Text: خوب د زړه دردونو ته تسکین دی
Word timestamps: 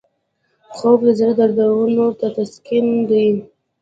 خوب 0.75 0.99
د 1.07 1.09
زړه 1.19 1.33
دردونو 1.39 2.05
ته 2.19 2.27
تسکین 2.35 2.87
دی 3.09 3.27